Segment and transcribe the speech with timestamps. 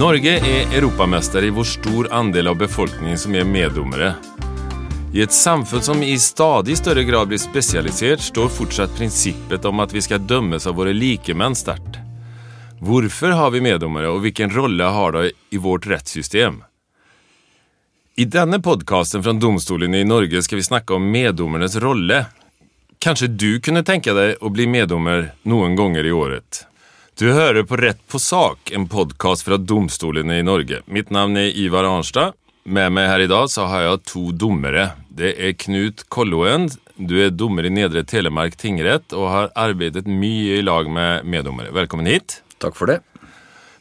[0.00, 4.14] Norge er europamester i hvor stor andel av befolkningen som er meddommere.
[5.12, 9.92] I et samfunn som i stadig større grad blir spesialisert, står fortsatt prinsippet om at
[9.92, 11.98] vi skal dømmes av våre likemenn sterkt.
[12.80, 16.62] Hvorfor har vi meddommere, og hvilken rolle har de i vårt rettssystem?
[18.16, 22.24] I denne podkasten fra domstolene i Norge skal vi snakke om meddommernes rolle.
[23.04, 26.64] Kanskje du kunne tenke deg å bli meddommer noen ganger i året?
[27.20, 30.78] Du hører på Rett på sak, en podkast fra domstolene i Norge.
[30.88, 32.32] Mitt navn er Ivar Arnstad.
[32.64, 34.86] Med meg her i dag så har jeg to dommere.
[35.12, 36.70] Det er Knut Kolloen.
[36.96, 41.74] Du er dommer i Nedre Telemark tingrett og har arbeidet mye i lag med meddommere.
[41.76, 42.38] Velkommen hit.
[42.56, 43.02] Takk for det.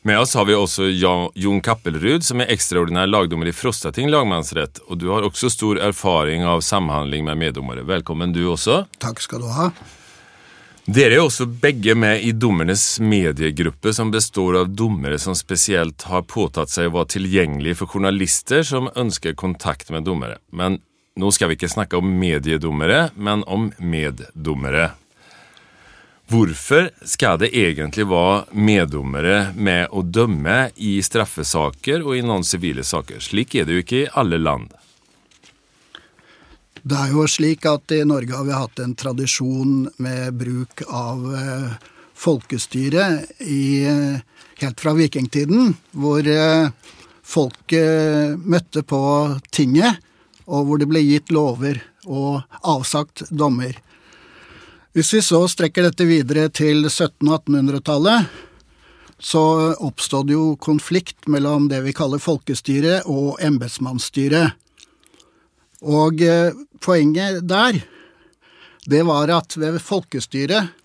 [0.04, 4.84] Med oss har vi også Jon Kappelrud, som er ekstraordinær lagdommer i Frostating lagmannsrett.
[4.92, 7.88] Og du har også stor erfaring av samhandling med meddommere.
[7.88, 8.82] Velkommen du også.
[9.00, 9.70] Takk skal du ha.
[10.90, 16.24] Dere er også begge med i dommernes mediegruppe, som består av dommere som spesielt har
[16.26, 20.40] påtatt seg å være tilgjengelige for journalister som ønsker kontakt med dommere.
[20.50, 20.80] Men
[21.20, 24.96] nå skal vi ikke snakke om mediedommere, men om meddommere.
[26.34, 32.88] Hvorfor skal det egentlig være meddommere med å dømme i straffesaker og i noen sivile
[32.88, 33.22] saker?
[33.22, 34.74] Slik er det jo ikke i alle land.
[36.84, 41.26] Det er jo slik at i Norge har vi hatt en tradisjon med bruk av
[41.36, 41.74] eh,
[42.20, 43.08] folkestyre
[43.44, 49.02] i, eh, helt fra vikingtiden, hvor folk folket møtte på
[49.52, 50.00] tinget,
[50.50, 51.78] og hvor det ble gitt lover
[52.10, 53.76] og avsagt dommer.
[54.98, 58.26] Hvis vi så strekker dette videre til 1700- og 1800-tallet,
[59.20, 64.48] så oppstod jo konflikt mellom det vi kaller folkestyre og embetsmannsstyre.
[65.82, 66.52] Og eh,
[66.84, 67.80] poenget der,
[68.90, 70.76] det var at ved folkestyret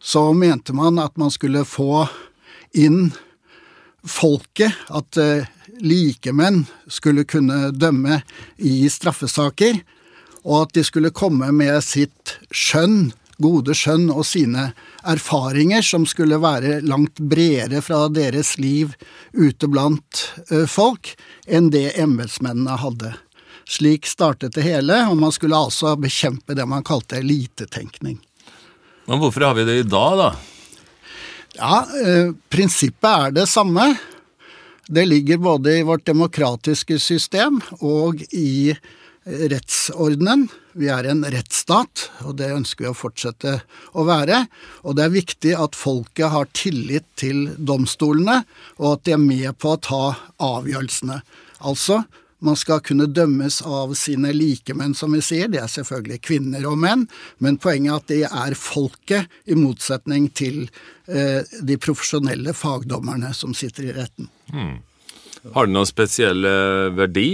[0.00, 2.06] så mente man at man skulle få
[2.72, 3.10] inn
[4.06, 5.48] folket, at eh,
[5.80, 8.22] likemenn skulle kunne dømme
[8.56, 9.82] i straffesaker,
[10.44, 14.70] og at de skulle komme med sitt skjønn, gode skjønn og sine
[15.08, 18.96] erfaringer, som skulle være langt bredere fra deres liv
[19.32, 21.14] ute blant eh, folk
[21.46, 23.14] enn det embetsmennene hadde.
[23.70, 28.18] Slik startet det hele, og man skulle altså bekjempe det man kalte elitetenkning.
[29.06, 30.30] Men hvorfor har vi det i dag, da?
[31.54, 33.92] Ja, eh, prinsippet er det samme.
[34.90, 38.74] Det ligger både i vårt demokratiske system og i
[39.24, 40.48] rettsordenen.
[40.72, 43.56] Vi er en rettsstat, og det ønsker vi å fortsette
[43.94, 44.44] å være.
[44.82, 48.40] Og det er viktig at folket har tillit til domstolene,
[48.78, 50.02] og at de er med på å ta
[50.42, 51.20] avgjørelsene.
[51.60, 52.02] Altså,
[52.40, 55.48] man skal kunne dømmes av sine likemenn, som vi sier.
[55.52, 57.06] Det er selvfølgelig kvinner og menn,
[57.38, 60.62] men poenget er at det er folket, i motsetning til
[61.06, 64.30] eh, de profesjonelle fagdommerne som sitter i retten.
[64.52, 64.78] Hmm.
[65.54, 67.28] Har det noen spesiell eh, verdi?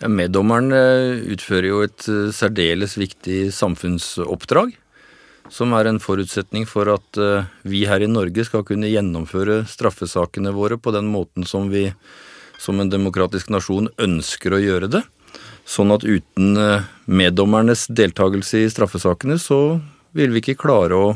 [0.00, 4.76] Ja, meddommeren eh, utfører jo et eh, særdeles viktig samfunnsoppdrag.
[5.50, 7.18] Som er en forutsetning for at
[7.66, 11.88] vi her i Norge skal kunne gjennomføre straffesakene våre på den måten som vi
[12.60, 15.02] som en demokratisk nasjon ønsker å gjøre det.
[15.64, 16.58] Sånn at uten
[17.06, 19.80] meddommernes deltakelse i straffesakene, så
[20.16, 21.10] vil vi ikke klare å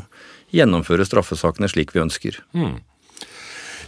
[0.55, 2.39] gjennomføre straffesakene slik vi ønsker.
[2.55, 2.77] Mm.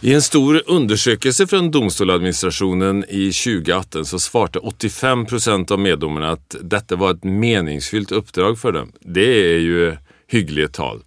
[0.00, 6.98] I en stor undersøkelse fra domstoladministrasjonen i 2018 så svarte 85% av meddommerne at dette
[7.00, 8.92] var et meningsfylt oppdrag for dem.
[9.02, 9.88] Det er jo
[10.30, 11.02] hyggelige tall.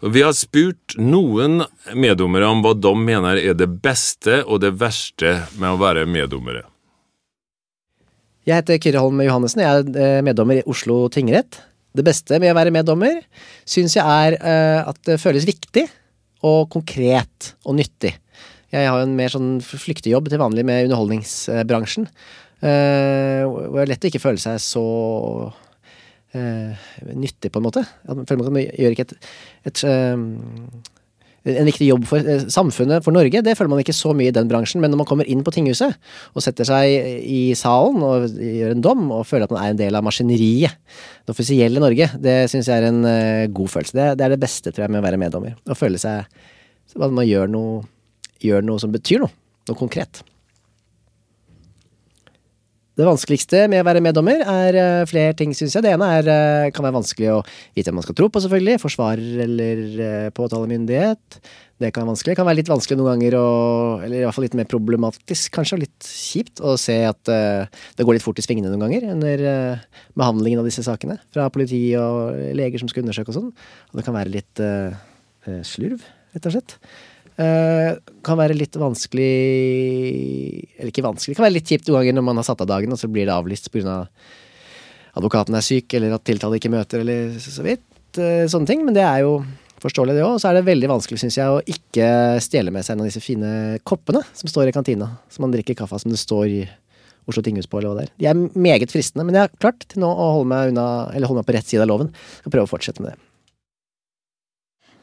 [0.00, 1.60] Vi har spurt noen
[1.92, 6.62] meddommere om hva de mener er det beste og det verste med å være meddommere.
[8.48, 11.60] Jeg heter Kyrre Holm Johannessen, jeg er eh, meddommer i Oslo tingrett.
[11.92, 13.20] Det beste med å være meddommer
[13.68, 15.84] syns jeg er eh, at det føles viktig
[16.48, 18.14] og konkret og nyttig.
[18.72, 22.08] Jeg har en mer sånn flyktig jobb til vanlig med underholdningsbransjen.
[22.60, 24.82] Uh, hvor det er lett å ikke føle seg så
[26.36, 26.86] uh,
[27.16, 27.84] nyttig, på en måte.
[28.08, 29.28] At man gjør ikke et,
[29.70, 30.16] et uh,
[31.50, 34.48] en viktig jobb for samfunnet, for Norge, det føler man ikke så mye i den
[34.50, 34.82] bransjen.
[34.84, 35.94] Men når man kommer inn på tinghuset
[36.36, 39.80] og setter seg i salen og gjør en dom og føler at man er en
[39.80, 40.76] del av maskineriet,
[41.24, 43.00] det offisielle Norge, det syns jeg er en
[43.56, 43.96] god følelse.
[43.96, 45.56] Det, det, er det beste, tror jeg, med å være meddommer.
[45.64, 47.88] Å føle seg at man gjør noe
[48.44, 49.32] gjør noe som betyr noe.
[49.68, 50.22] Noe konkret.
[53.00, 55.84] Det vanskeligste med å være meddommer er uh, flere ting, syns jeg.
[55.86, 57.38] Det ene er, uh, kan være vanskelig å
[57.72, 58.74] vite hvem man skal tro på, selvfølgelig.
[58.82, 61.38] Forsvarer eller uh, påtalemyndighet.
[61.80, 62.34] Det kan være vanskelig.
[62.34, 63.46] Det kan være litt vanskelig noen ganger, å,
[64.04, 68.04] eller i hvert fall litt mer problematisk, kanskje, og litt kjipt å se at det
[68.04, 69.44] går litt fort i svingene noen ganger under
[70.20, 71.16] behandlingen av disse sakene.
[71.32, 73.48] Fra politi og leger som skal undersøke og sånn.
[73.94, 74.60] Og det kan være litt
[75.64, 76.04] slurv,
[76.36, 76.76] rett og slett.
[77.40, 77.94] Eh,
[78.26, 79.28] kan være litt vanskelig
[80.76, 82.92] Eller ikke vanskelig, kan være litt kjipt noen ganger når man har satt av dagen,
[82.92, 84.02] og så blir det avlyst pga.
[85.16, 87.86] advokaten er syk, eller at tiltalte ikke møter, eller så vidt.
[88.18, 88.84] Eh, sånne ting.
[88.84, 89.40] Men det er jo
[89.80, 90.36] forståelig, det òg.
[90.36, 92.10] Og så er det veldig vanskelig, syns jeg, å ikke
[92.44, 95.08] stjele med seg en av disse fine koppene som står i kantina.
[95.32, 96.62] Som man drikker kaffe av, som det står i
[97.28, 98.14] Oslo tinghus på, eller hva det er.
[98.18, 101.40] De er meget fristende, men jeg har klart til nå å holde meg unna, holde
[101.40, 102.12] meg på rett side av loven.
[102.40, 103.29] Skal prøve å fortsette med det.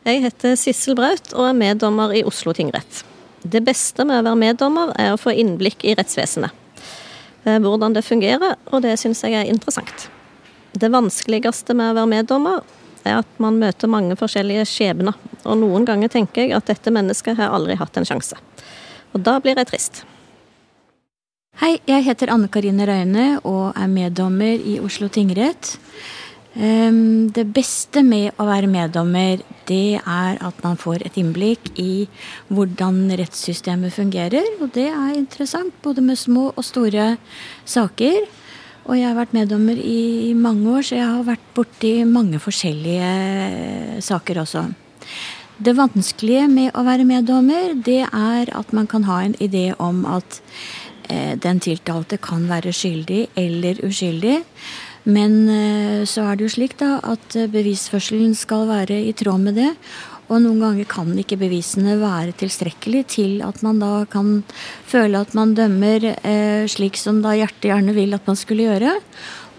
[0.07, 3.01] Jeg heter Sissel Braut og er meddommer i Oslo tingrett.
[3.43, 6.53] Det beste med å være meddommer er å få innblikk i rettsvesenet.
[7.43, 10.07] Eh, hvordan det fungerer, og det syns jeg er interessant.
[10.71, 12.63] Det vanskeligste med å være meddommer
[13.03, 17.35] er at man møter mange forskjellige skjebner, og noen ganger tenker jeg at dette mennesket
[17.41, 18.39] har aldri hatt en sjanse.
[19.11, 20.05] Og da blir jeg trist.
[21.59, 25.75] Hei, jeg heter Anne Karine Røyne og er meddommer i Oslo tingrett.
[26.57, 32.07] Ehm, det beste med å være meddommer, det er at man får et innblikk i
[32.49, 34.47] hvordan rettssystemet fungerer.
[34.57, 37.17] Og det er interessant, både med små og store
[37.65, 38.25] saker.
[38.87, 44.01] Og jeg har vært meddommer i mange år, så jeg har vært borti mange forskjellige
[44.01, 44.65] saker også.
[45.57, 50.05] Det vanskelige med å være meddommer, det er at man kan ha en idé om
[50.09, 50.41] at
[51.09, 54.37] eh, den tiltalte kan være skyldig eller uskyldig.
[55.07, 59.45] Men eh, så er det jo slik da at eh, bevisførselen skal være i tråd
[59.45, 59.71] med det.
[60.27, 64.41] Og noen ganger kan ikke bevisene være tilstrekkelig til at man da kan
[64.87, 68.97] føle at man dømmer eh, slik som da hjertet gjerne vil at man skulle gjøre.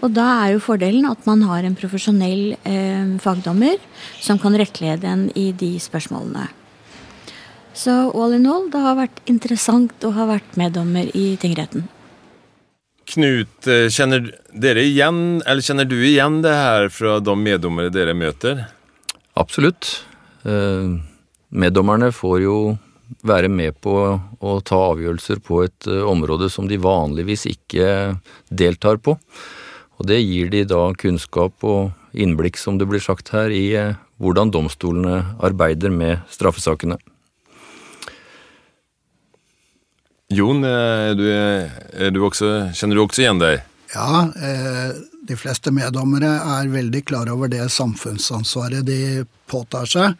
[0.05, 3.81] Og da er jo fordelen at man har en profesjonell eh, fagdommer
[4.21, 6.47] som kan rettlede en i de spørsmålene.
[7.73, 11.87] Så all in all, det har vært interessant å ha vært meddommer i tingretten.
[13.09, 18.13] Knut, eh, kjenner dere igjen, eller kjenner du igjen det her fra de meddommere dere
[18.13, 18.67] møter?
[19.39, 20.03] Absolutt.
[20.45, 20.99] Eh,
[21.49, 22.57] meddommerne får jo
[23.25, 23.95] være med på
[24.39, 28.19] å ta avgjørelser på et eh, område som de vanligvis ikke
[28.53, 29.17] deltar på.
[29.99, 33.73] Og det gir de da kunnskap og innblikk, som det blir sagt her, i
[34.21, 36.99] hvordan domstolene arbeider med straffesakene.
[40.29, 43.63] Jon, er du, er du også, kjenner du også igjen deg?
[43.95, 44.91] Ja, eh,
[45.25, 50.19] de fleste meddommere er veldig klar over det samfunnsansvaret de påtar seg.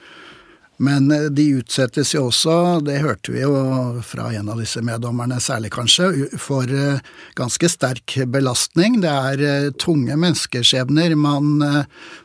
[0.81, 3.53] Men eh, de utsettes jo også, det hørte vi jo
[4.01, 6.09] fra en av disse meddommerne særlig kanskje,
[6.41, 7.03] for eh,
[7.37, 8.97] ganske sterk belastning.
[9.03, 11.61] Det er tunge menneskeskjebner man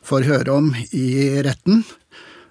[0.01, 1.11] får høre om i
[1.45, 1.85] retten.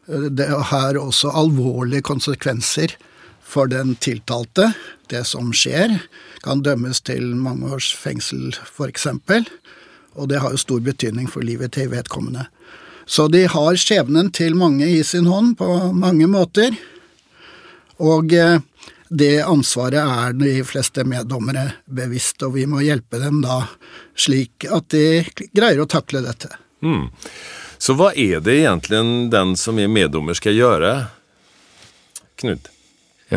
[0.06, 2.94] Det har også alvorlige konsekvenser
[3.54, 4.72] for den tiltalte.
[5.12, 6.00] Det som skjer,
[6.44, 9.08] kan dømmes til mange års fengsel, f.eks.
[10.14, 12.48] Og det har jo stor betydning for livet til vedkommende.
[13.06, 16.76] Så de har skjebnen til mange i sin hånd på mange måter.
[18.02, 18.62] Og eh,
[19.14, 23.64] det ansvaret er de fleste meddommere bevisst, og vi må hjelpe dem da
[24.16, 25.24] slik at de
[25.54, 26.50] greier å takle dette.
[26.84, 27.12] Mm.
[27.78, 29.04] Så hva er det egentlig
[29.34, 30.94] den som er meddommer skal gjøre,
[32.42, 32.73] Knut?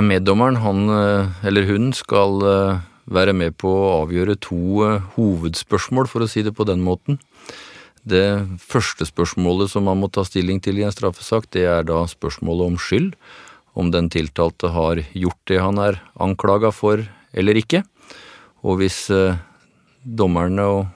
[0.03, 6.09] Meddommeren, han eh, eller hun, skal eh, være med på å avgjøre to eh, hovedspørsmål,
[6.11, 7.21] for å si det på den måten.
[8.07, 12.03] Det første spørsmålet som man må ta stilling til i en straffesak, det er da
[12.11, 13.15] spørsmålet om skyld.
[13.77, 17.03] Om den tiltalte har gjort det han er anklaga for
[17.37, 17.83] eller ikke.
[18.65, 19.07] Og hvis
[20.01, 20.87] dommerne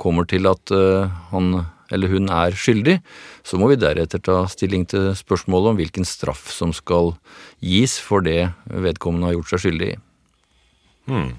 [0.00, 0.72] kommer til at
[1.30, 1.52] han
[1.90, 2.98] eller hun er skyldig,
[3.46, 7.14] så må vi deretter ta stilling til spørsmålet om hvilken straff som skal
[7.64, 10.00] gis for det vedkommende har gjort seg skyldig i.
[11.10, 11.30] Hmm.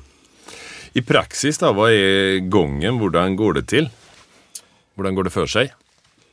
[0.91, 2.99] I praksis, da, hva er gangen?
[2.99, 3.87] Hvordan går det til?
[4.99, 5.71] Hvordan går det for seg?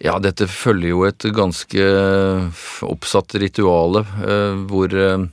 [0.03, 1.87] Ja, dette følger jo et ganske
[2.87, 5.25] oppsatt rituale, eh, hvor eh,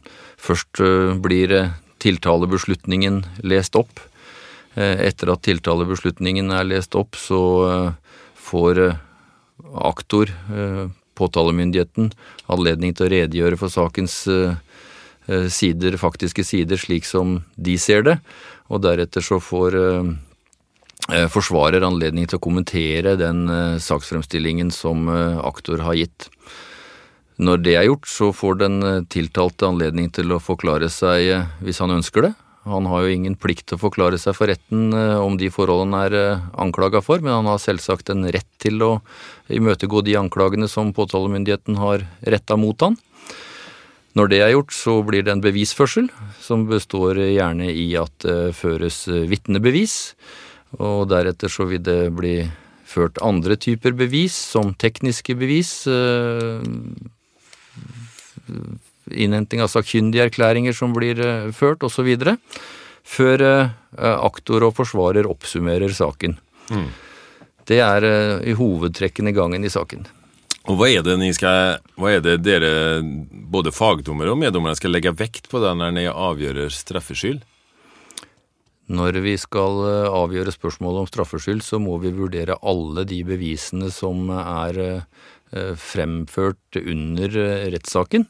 [0.41, 1.53] først eh, blir
[2.01, 4.01] tiltalebeslutningen lest opp.
[4.75, 7.37] Etter at tiltalebeslutningen er lest opp, så
[8.45, 9.01] får eh,
[9.73, 10.85] aktor, eh,
[11.15, 12.11] påtalemyndigheten,
[12.51, 14.55] anledning til å redegjøre for sakens eh,
[15.49, 18.19] sider, faktiske sider, slik som de ser det.
[18.69, 19.77] Og deretter så får
[21.29, 23.43] forsvarer anledning til å kommentere den
[23.81, 26.27] saksfremstillingen som aktor har gitt.
[27.41, 28.77] Når det er gjort, så får den
[29.13, 32.33] tiltalte anledning til å forklare seg hvis han ønsker det.
[32.65, 36.01] Han har jo ingen plikt til å forklare seg for retten eh, om de forholdene
[36.07, 38.91] er eh, anklaga for, men han har selvsagt en rett til å
[39.53, 42.98] imøtegå de anklagene som påtalemyndigheten har retta mot han.
[44.15, 46.07] Når det er gjort, så blir det en bevisførsel,
[46.41, 50.15] som består gjerne i at det føres vitnebevis,
[50.79, 52.38] og deretter så vil det bli
[52.95, 56.63] ført andre typer bevis, som tekniske bevis, eh,
[59.12, 62.12] innhenting av sakkyndige erklæringer som blir eh, ført, osv.
[63.05, 63.74] Før eh,
[64.15, 66.38] aktor og forsvarer oppsummerer saken.
[66.74, 66.91] Mm.
[67.65, 68.05] Det er
[68.45, 70.03] i hovedtrekkene gangen i saken.
[70.69, 75.13] Og hva er det, skal, hva er det dere, både fagdommere og meddommere, skal legge
[75.17, 77.41] vekt på når dere avgjør straffskyld?
[78.93, 79.81] Når vi skal
[80.13, 84.77] avgjøre spørsmålet om straffskyld, så må vi vurdere alle de bevisene som er
[85.55, 88.25] Eh, fremført under eh, rettssaken.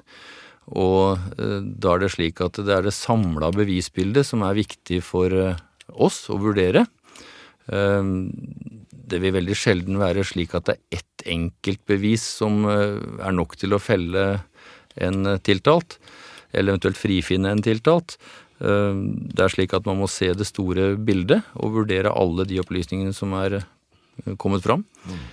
[0.74, 5.01] Og eh, da er det slik at det er det samla bevisbildet som er viktig
[5.05, 5.34] for
[5.93, 6.88] oss å vurdere.
[7.65, 13.74] Det vil veldig sjelden være slik at det er ett enkeltbevis som er nok til
[13.74, 14.25] å felle
[15.01, 15.98] en tiltalt,
[16.53, 18.17] eller eventuelt frifinne en tiltalt.
[18.60, 23.13] Det er slik at man må se det store bildet og vurdere alle de opplysningene
[23.17, 23.63] som er
[24.41, 24.86] kommet fram.
[25.05, 25.25] Mm.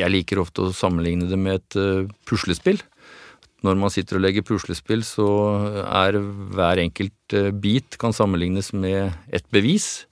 [0.00, 2.80] Jeg liker ofte å sammenligne det med et puslespill.
[3.66, 5.28] Når man sitter og legger puslespill, så
[5.84, 6.16] er
[6.54, 10.06] hver enkelt uh, bit kan sammenlignes med et bevis.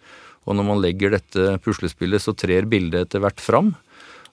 [0.48, 3.74] Og når man legger dette puslespillet, så trer bildet etter hvert fram.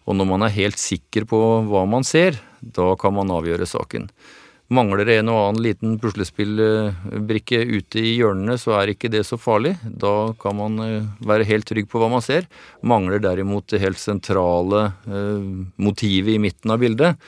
[0.06, 4.10] Og når man er helt sikker på hva man ser, da kan man avgjøre saken.
[4.74, 9.76] Mangler en og annen liten puslespillbrikke ute i hjørnene, så er ikke det så farlig.
[9.86, 12.48] Da kan man eh, være helt trygg på hva man ser.
[12.82, 15.46] Mangler derimot det helt sentrale eh,
[15.78, 17.22] motivet i midten av bildet,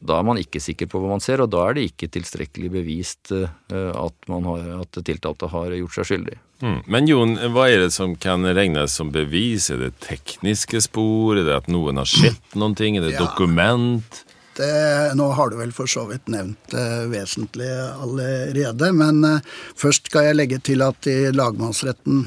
[0.00, 2.70] da er man ikke sikker på hva man ser, og da er det ikke tilstrekkelig
[2.72, 6.38] bevist at, at, har, at tiltalte har gjort seg skyldig.
[6.60, 6.80] Mm.
[6.92, 9.70] Men Jon, hva er det som kan regnes som bevis?
[9.72, 11.38] Er det tekniske spor?
[11.40, 12.98] Er det at noen har sett ting?
[12.98, 13.24] Er det ja.
[13.24, 14.24] dokument?
[14.60, 14.72] Det,
[15.16, 19.46] nå har du vel for så vidt nevnt det vesentlig allerede, men eh,
[19.78, 22.26] først skal jeg legge til at i lagmannsretten,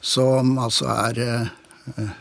[0.00, 2.14] som altså er eh,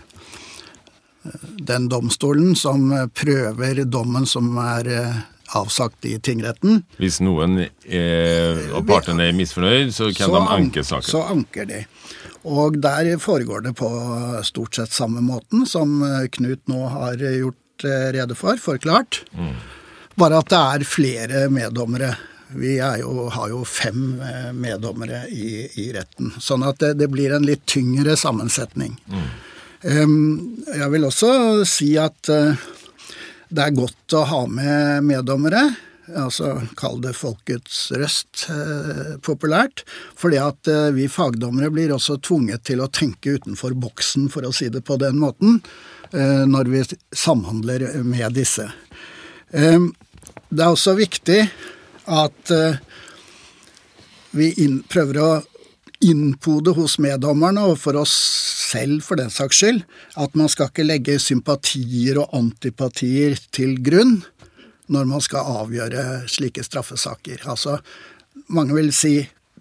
[1.71, 5.17] den domstolen som prøver dommen som er eh,
[5.55, 11.09] avsagt i tingretten Hvis noen av partene er misfornøyd, så kan så de anke saken?
[11.09, 11.83] Så anker de.
[12.45, 13.89] Og der foregår det på
[14.45, 16.01] stort sett samme måten som
[16.33, 19.23] Knut nå har gjort Eh, rede for, forklart.
[19.37, 19.55] Mm.
[20.15, 22.13] Bare at det er flere meddommere.
[22.55, 26.31] Vi jo, har jo fem eh, meddommere i, i retten.
[26.39, 28.95] Sånn at det, det, blir en litt tyngre sammensetning.
[29.11, 29.27] Mm.
[29.85, 31.31] Jeg vil også
[31.69, 32.57] si at eh,
[33.53, 35.67] det er godt å ha med meddommere.
[36.17, 39.83] Altså kall det folkets røst, eh, populært.
[40.17, 44.53] Fordi at eh, vi fagdommere blir også tvunget til å tenke utenfor boksen, for å
[44.55, 45.61] si det på den måten.
[46.15, 46.79] Når vi
[47.17, 48.69] samhandler med disse.
[49.51, 51.39] Det er også viktig
[52.13, 52.51] at
[54.37, 54.51] vi
[54.87, 55.29] prøver å
[56.05, 58.13] innpode hos meddommerne og for oss
[58.71, 59.83] selv for den saks skyld
[60.21, 64.19] at man skal ikke legge sympatier og antipatier til grunn
[64.91, 67.41] når man skal avgjøre slike straffesaker.
[67.49, 67.79] Altså,
[68.53, 69.15] mange vil si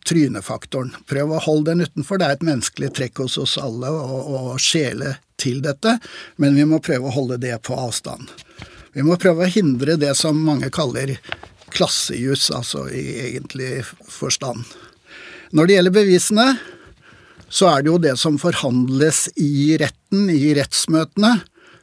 [0.05, 0.93] trynefaktoren.
[1.09, 2.21] Prøv å holde den utenfor.
[2.21, 5.97] Det er et menneskelig trekk hos oss alle å, skjele til dette,
[6.37, 8.29] men vi må prøve å holde det på avstand.
[8.95, 11.17] Vi må prøve å hindre det som mange kaller
[11.75, 14.63] klassejus, altså i egentlig forstand.
[15.55, 16.47] Når det gjelder bevisene,
[17.47, 21.37] så er det jo det som forhandles i retten, i rettsmøtene,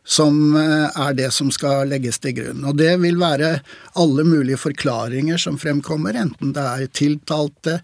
[0.03, 2.65] som eh, er det som skal legges til grunn.
[2.67, 3.53] Og det vil være
[4.01, 7.77] alle mulige forklaringer som fremkommer, enten det er tiltalte,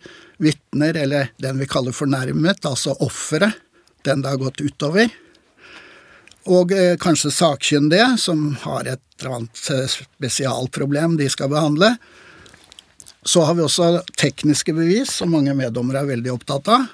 [0.43, 3.55] vitner eller den vi kaller fornærmet, altså offeret,
[4.03, 5.07] den det har gått utover.
[6.51, 11.95] Og eh, kanskje sakkyndige, som har et eller annet eh, spesialproblem de skal behandle.
[13.27, 16.87] Så har vi også tekniske bevis, som mange meddommere er veldig opptatt av.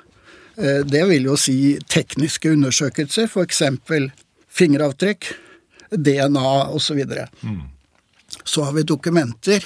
[0.89, 3.61] Det vil jo si tekniske undersøkelser, f.eks
[4.53, 5.25] fingeravtrykk,
[5.89, 6.99] DNA osv.
[7.03, 7.61] Så, mm.
[8.43, 9.65] så har vi dokumenter,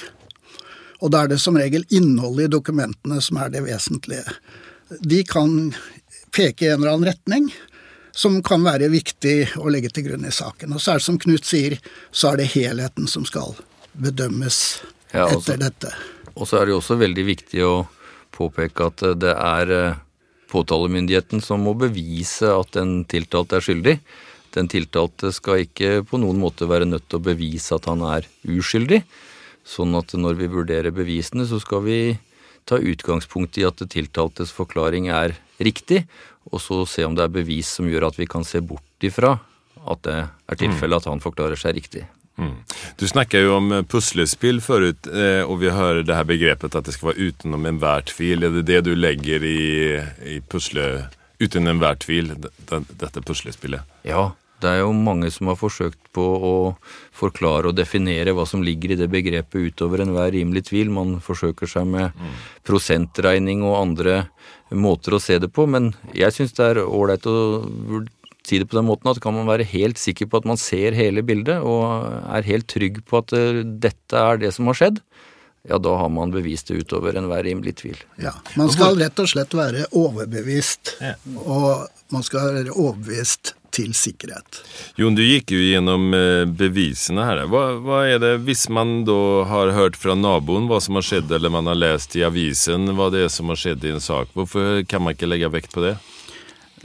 [0.98, 4.24] og da er det som regel innholdet i dokumentene som er det vesentlige.
[5.00, 5.74] De kan
[6.34, 7.50] peke i en eller annen retning
[8.18, 10.72] som kan være viktig å legge til grunn i saken.
[10.74, 11.76] Og så er det som Knut sier,
[12.10, 13.54] så er det helheten som skal
[13.92, 14.80] bedømmes
[15.12, 15.92] ja, også, etter dette.
[16.38, 17.74] Og så er det jo også veldig viktig å
[18.34, 19.98] påpeke at det er eh,
[20.52, 23.96] påtalemyndigheten som må bevise at den tiltalte er skyldig.
[24.54, 28.28] Den tiltalte skal ikke på noen måte være nødt til å bevise at han er
[28.48, 29.02] uskyldig.
[29.68, 31.98] Sånn at når vi vurderer bevisene, så skal vi
[32.68, 36.04] ta utgangspunkt i at det tiltaltes forklaring er riktig,
[36.52, 39.36] og så se om det er bevis som gjør at vi kan se bort ifra
[39.88, 42.04] at det er tilfellet at han forklarer seg riktig.
[42.38, 42.56] Mm.
[42.98, 46.94] Du snakket jo om puslespill forut, eh, og vi hører det her begrepet at det
[46.94, 48.46] skal være utenom enhver tvil.
[48.46, 49.62] Er det det du legger i,
[50.36, 52.34] i pusle uten enhver tvil,
[52.68, 53.82] dette puslespillet.
[54.06, 56.54] Ja, Det er jo mange som har forsøkt på å
[57.14, 60.90] forklare og definere hva som ligger i det begrepet utover enhver rimelig tvil.
[60.90, 62.32] Man forsøker seg med mm.
[62.66, 64.16] prosentregning og andre
[64.74, 67.36] måter å se det på, men jeg syns det er ålreit å
[68.48, 70.96] si det på den måten at kan man være helt sikker på at man ser
[70.96, 75.02] hele bildet og er helt trygg på at eh, dette er det som har skjedd,
[75.68, 77.98] ja, da har man bevist det utover enhver rimelig tvil.
[78.22, 80.96] Ja, Man skal rett og slett være overbevist,
[81.44, 84.62] og man skal være overbevist til sikkerhet.
[84.96, 87.42] Jon, du gikk jo gjennom eh, bevisene her.
[87.52, 91.32] Hva, hva, er det, Hvis man da har hørt fra naboen hva som har skjedd,
[91.36, 94.32] eller man har lest i avisen hva det er som har skjedd i en sak,
[94.32, 95.98] hvorfor kan man ikke legge vekt på det?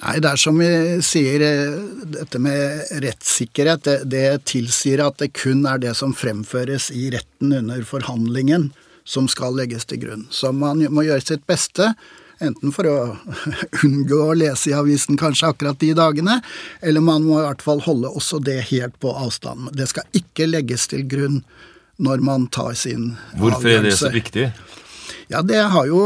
[0.01, 0.69] Nei, det er som vi
[1.05, 1.75] sier, eh,
[2.15, 7.53] dette med rettssikkerhet, det, det, tilsier at det kun er det som fremføres i retten
[7.59, 8.71] under forhandlingen
[9.05, 10.27] som skal legges til grunn.
[10.31, 11.91] Så man må gjøre sitt beste,
[12.43, 12.97] enten for å
[13.85, 16.39] unngå å lese i avisen kanskje akkurat de dagene,
[16.81, 19.71] eller man må i hvert fall holde også det helt på avstand.
[19.77, 21.43] Det skal ikke legges til grunn
[22.03, 23.69] når man tar sin Hvorfor avgjørelse.
[23.69, 24.47] Hvorfor er det så viktig?
[25.33, 25.99] Ja, Det har jo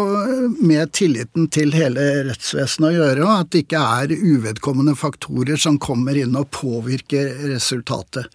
[0.59, 5.75] med tilliten til hele rettsvesenet å gjøre, og at det ikke er uvedkommende faktorer som
[5.83, 8.29] kommer inn og påvirker resultatet.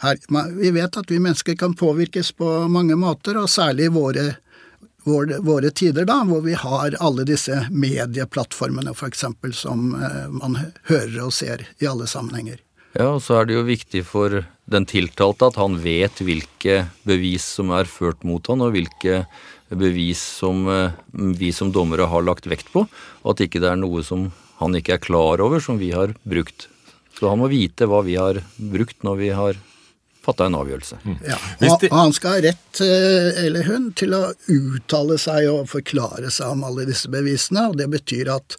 [0.00, 0.16] Her,
[0.56, 4.24] vi vet at vi mennesker kan påvirkes på mange måter, og særlig i våre,
[5.04, 9.26] våre, våre tider, da, hvor vi har alle disse medieplattformene f.eks.
[9.60, 10.56] som eh, man
[10.88, 12.62] hører og ser i alle sammenhenger.
[12.96, 14.40] Ja, og så er det jo viktig for
[14.72, 19.26] den tiltalte at han vet hvilke bevis som er ført mot han, og hvilke
[19.68, 23.80] bevis som eh, vi som dommere har lagt vekt på, og at ikke det er
[23.80, 26.68] noe som han ikke er klar over, som vi har brukt.
[27.18, 29.58] Så han må vite hva vi har brukt når vi har
[30.28, 30.98] fatta en avgjørelse.
[31.04, 31.16] Mm.
[31.24, 31.38] Ja,
[31.70, 36.52] og han skal ha rett, eh, eller hun, til å uttale seg og forklare seg
[36.52, 38.58] om alle disse bevisene, og det betyr at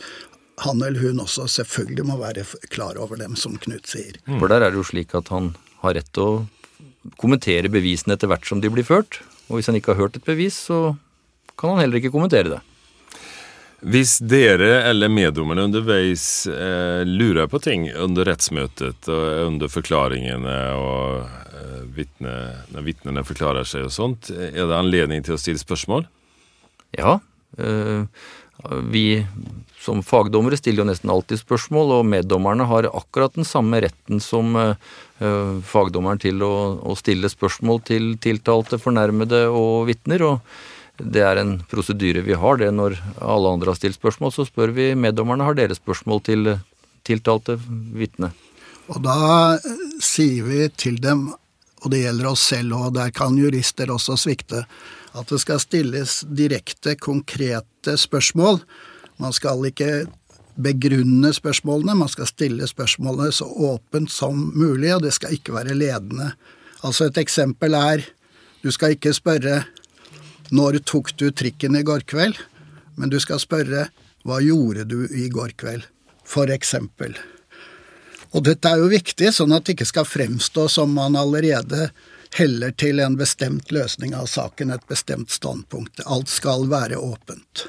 [0.66, 4.18] han eller hun også selvfølgelig må være klar over dem, som Knut sier.
[4.26, 4.40] Mm.
[4.42, 8.28] For der er det jo slik at han har rett til å kommentere bevisene etter
[8.32, 10.94] hvert som de blir ført, og hvis han ikke har hørt et bevis, så
[11.60, 12.60] kan han heller ikke kommentere det.
[13.80, 21.22] Hvis dere eller meddommerne underveis eh, lurer på ting under rettsmøtet og under forklaringene og
[21.56, 22.34] eh, vittne,
[22.76, 26.10] når vitnene forklarer seg og sånt, er det anledning til å stille spørsmål?
[27.00, 27.22] Ja.
[27.58, 28.04] Eh,
[28.92, 29.26] vi
[29.80, 34.58] som fagdommere stiller jo nesten alltid spørsmål, og meddommerne har akkurat den samme retten som
[34.60, 34.74] eh,
[35.20, 40.24] Eh, fagdommeren til å, å, stille spørsmål til tiltalte, fornærmede og vitner.
[40.24, 40.40] og
[40.96, 42.58] Det er en prosedyre vi har.
[42.58, 46.54] det Når alle andre har stilt spørsmål, så spør vi meddommerne har dere spørsmål til
[47.04, 47.58] tiltalte
[48.00, 48.32] vitne.
[48.88, 49.20] Og da
[49.58, 51.34] eh, sier vi til dem,
[51.84, 54.64] og det gjelder oss selv, og der kan jurister også svikte,
[55.18, 58.62] at det skal stilles direkte, konkrete spørsmål.
[59.18, 60.06] Man skal ikke
[60.60, 61.98] begrunne spørsmålene.
[61.98, 66.34] Man skal stille spørsmålene så åpent som mulig, og det skal ikke være ledende.
[66.84, 68.06] Altså et eksempel er
[68.64, 69.64] du skal ikke spørre
[70.52, 72.40] 'Når tok du trikken i går kveld?'
[72.98, 73.90] Men du skal spørre
[74.26, 75.88] 'Hva gjorde du i går kveld?'
[76.26, 77.16] For eksempel.
[78.34, 81.92] Og dette er jo viktig, sånn at det ikke skal fremstå som man allerede
[82.36, 86.02] heller til en bestemt løsning av saken, et bestemt standpunkt.
[86.06, 87.68] Alt skal være åpent.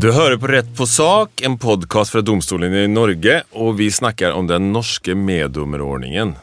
[0.00, 4.32] Du hører på Rett på sak, en podkast fra domstolen i Norge, og vi snakker
[4.32, 6.36] om den norske meddommerordningen.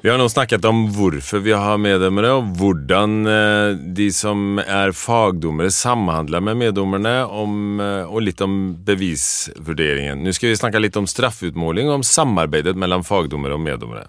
[0.00, 4.92] Vi har nå snakket om hvorfor vi har meddommere, og hvordan eh, de som er
[4.94, 10.22] fagdommere, samhandler med meddommerne, eh, og litt om bevisvurderingen.
[10.22, 14.06] Nå skal vi snakke litt om straffutmåling og om samarbeidet mellom fagdommere og meddommere.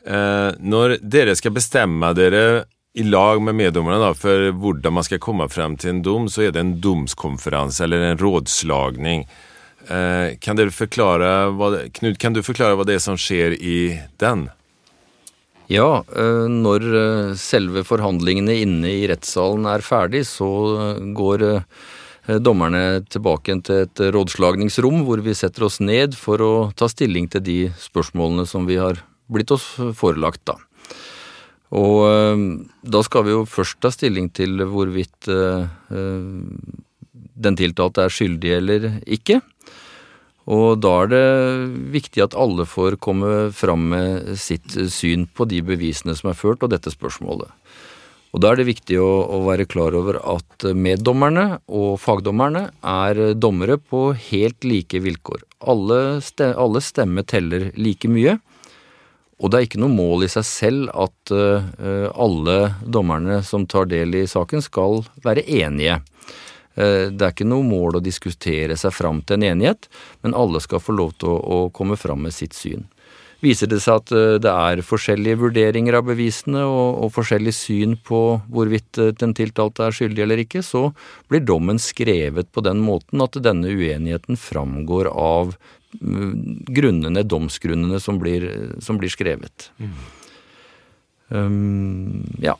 [0.00, 2.64] Eh, når dere skal bestemme dere
[2.96, 6.56] i lag med meddommerne for hvordan man skal komme frem til en dom, så er
[6.56, 9.28] det en domskonferanse eller en rådslagning.
[9.86, 11.50] Kan kan du forklare
[12.74, 14.48] hva det er som skjer i den?
[15.72, 20.48] Ja, eh, når eh, selve forhandlingene inne i rettssalen er ferdig, så
[21.16, 21.46] går
[22.42, 27.44] dommerne tilbake til et rådslagningsrom hvor vi setter oss ned for å ta stilling til
[27.46, 28.98] de spørsmålene som vi har
[29.30, 30.56] blitt oss forelagt, da.
[31.78, 35.30] Og da skal vi jo først ta stilling til hvorvidt
[37.46, 39.38] den tiltalte er skyldig eller ikke.
[40.46, 41.26] Og da er det
[41.94, 46.62] viktig at alle får komme fram med sitt syn på de bevisene som er ført,
[46.62, 47.50] og dette spørsmålet.
[48.34, 53.20] Og da er det viktig å, å være klar over at meddommerne og fagdommerne er
[53.34, 55.40] dommere på helt like vilkår.
[55.72, 58.36] Alle, ste, alle stemmer teller like mye.
[59.40, 61.64] Og det er ikke noe mål i seg selv at uh,
[62.12, 65.98] alle dommerne som tar del i saken, skal være enige.
[66.76, 69.88] Uh, det er ikke noe mål å diskutere seg fram til en enighet,
[70.24, 72.86] men alle skal få lov til å, å komme fram med sitt syn.
[73.44, 77.96] Viser det seg at uh, det er forskjellige vurderinger av bevisene og, og forskjellig syn
[78.04, 78.20] på
[78.52, 80.90] hvorvidt den tiltalte er skyldig eller ikke, så
[81.30, 85.56] blir dommen skrevet på den måten at denne uenigheten framgår av
[85.96, 88.46] grunnene, domsgrunnene som blir,
[88.84, 89.70] som blir skrevet.
[89.80, 89.94] Mm.
[91.28, 92.58] Um, ja.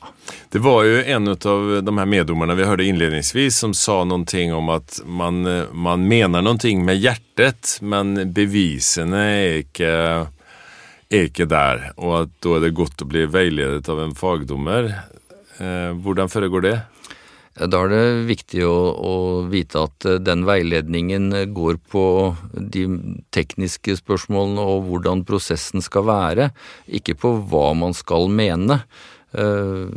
[0.49, 4.71] Det var jo en av de her meddommerne vi hørte innledningsvis som sa noe om
[4.73, 9.93] at man, man mener noe med hjertet, men bevisene er ikke,
[11.07, 11.91] er ikke der.
[11.95, 14.91] Og at da er det godt å bli veiledet av en fagdommer.
[15.57, 16.77] Eh, hvordan foregår det?
[17.57, 19.13] Da er det viktig å, å,
[19.49, 22.05] vite at eh, den veiledningen går på
[22.53, 22.85] de
[23.33, 26.51] tekniske spørsmålene og hvordan prosessen skal være,
[26.85, 28.83] ikke på hva man skal mene.
[29.33, 29.89] Eh,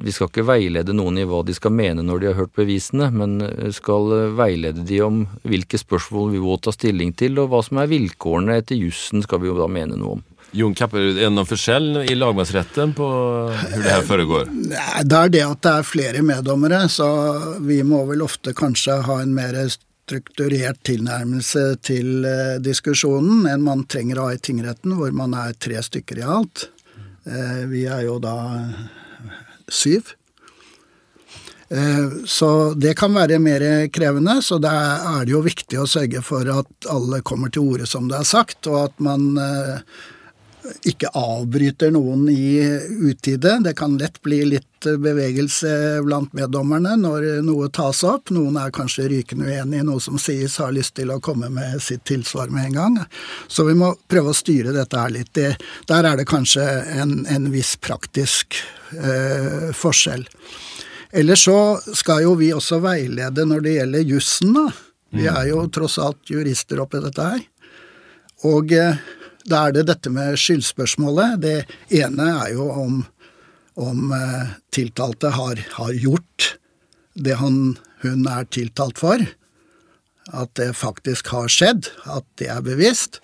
[0.00, 3.10] vi skal ikke veilede noen i hva de skal mene når de har hørt bevisene,
[3.12, 3.36] men
[3.76, 7.92] skal veilede de om hvilke spørsmål vi må ta stilling til, og hva som er
[7.92, 10.28] vilkårene etter jussen skal vi jo da mene noe om.
[10.52, 14.50] Jon Kapper, er det noen forskjell i lagmannsretten på hvordan det her foregår?
[14.52, 17.08] Det er det at det er flere meddommere, så
[17.64, 23.86] vi må vel ofte kanskje ha en mer strukturert tilnærmelse til eh, diskusjonen enn man
[23.88, 26.68] trenger å ha i tingretten, hvor man er tre stykker i alt.
[27.24, 28.36] Eh, vi er jo da
[29.72, 30.12] syv.
[31.72, 34.74] Eh, så det kan være mer krevende, så da
[35.16, 38.34] er det jo viktig å sørge for at alle kommer til orde som det er
[38.36, 39.30] sagt, og at man
[40.86, 42.60] ikke avbryter noen i
[43.02, 43.58] utide.
[43.64, 48.30] Det kan lett bli litt bevegelse blant meddommerne når noe tas opp.
[48.34, 51.82] Noen er kanskje rykende uenig i noe som sies, har lyst til å komme med
[51.82, 53.00] sitt tilsvar med en gang.
[53.48, 55.32] Så vi må prøve å styre dette her litt.
[55.34, 55.56] Det,
[55.90, 56.66] der er det kanskje
[56.98, 58.58] en, en viss praktisk
[58.98, 60.26] eh, forskjell.
[61.12, 61.58] Ellers så
[61.92, 64.70] skal jo vi også veilede når det gjelder jussen, da.
[65.12, 67.42] Vi er jo tross alt jurister oppi dette her.
[68.48, 68.96] Og eh,
[69.48, 71.40] da er det dette med skyldspørsmålet.
[71.42, 71.56] Det
[72.02, 72.98] ene er jo om,
[73.80, 76.54] om eh, tiltalte har, har, gjort
[77.14, 79.24] det han, hun er tiltalt for.
[80.32, 83.18] At det faktisk har skjedd, at det er bevisst.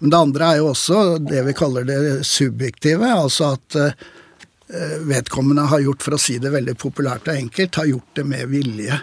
[0.00, 5.64] Men det andre er jo også det vi kaller det subjektive, altså at eh, vedkommende
[5.72, 9.00] har gjort, for å si det veldig populært og enkelt, har gjort det med vilje.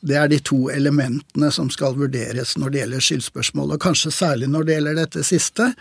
[0.00, 4.48] Det er de to elementene som skal vurderes når det gjelder skyldspørsmål, og kanskje særlig
[4.48, 5.72] når det gjelder dette siste,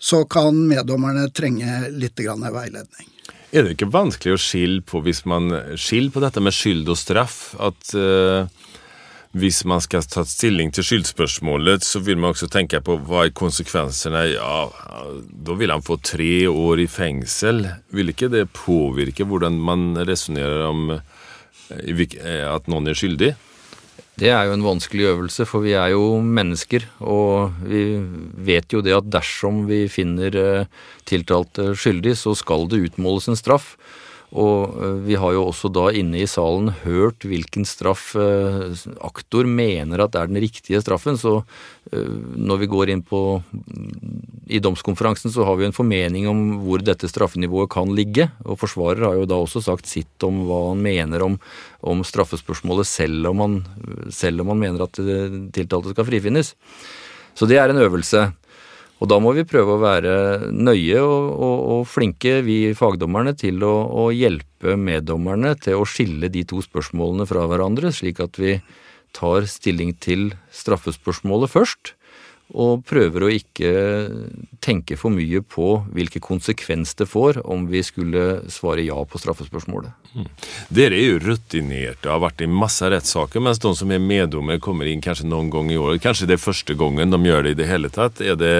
[0.00, 3.10] så kan meddommerne trenge litt veiledning.
[3.50, 6.96] Er det ikke vanskelig å skille på hvis man skiller på dette med skyld og
[6.96, 7.38] straff?
[7.60, 8.46] At uh,
[9.36, 13.34] hvis man skal ta stilling til skyldspørsmålet, så vil man også tenke på hva er
[13.36, 14.22] konsekvensene.
[14.32, 14.70] Ja,
[15.20, 17.66] da vil han få tre år i fengsel.
[17.92, 22.16] Vil ikke det påvirke hvordan man resonnerer om uh,
[22.54, 23.34] at noen er skyldig?
[24.20, 26.84] Det er jo en vanskelig øvelse, for vi er jo mennesker.
[27.00, 27.84] Og vi
[28.50, 30.68] vet jo det at dersom vi finner eh,
[31.08, 33.72] tiltalte skyldig, så skal det utmåles en straff.
[34.30, 38.70] Og eh, vi har jo også da inne i salen hørt hvilken straff eh,
[39.02, 41.18] aktor mener at er den riktige straffen.
[41.18, 41.40] Så
[41.90, 42.06] eh,
[42.38, 43.40] når vi går inn på
[44.50, 48.28] i domskonferansen, så har vi en formening om hvor dette straffenivået kan ligge.
[48.46, 51.38] Og forsvarer har jo da også sagt sitt om hva han mener om,
[51.82, 53.60] om straffespørsmålet, selv om, han,
[54.14, 55.02] selv om han mener at
[55.54, 56.54] tiltalte skal frifinnes.
[57.34, 58.28] Så det er en øvelse.
[59.00, 60.14] Og da må vi prøve å være
[60.52, 66.28] nøye og, og, og flinke, vi fagdommerne, til å, å, hjelpe meddommerne til å skille
[66.32, 68.58] de to spørsmålene fra hverandre, slik at vi
[69.16, 71.94] tar stilling til straffespørsmålet først.
[72.50, 73.70] Og prøver å ikke
[74.62, 79.92] tenke for mye på hvilke konsekvens det får om vi skulle svare ja på straffespørsmålet.
[80.14, 80.26] Mm.
[80.74, 84.58] Dere er jo rutinerte og har vært i masse rettssaker, mens de som er meddommer,
[84.62, 86.02] kommer inn kanskje noen gang i året.
[86.02, 88.22] Kanskje det er første gangen de gjør det i det hele tatt.
[88.24, 88.54] Er det,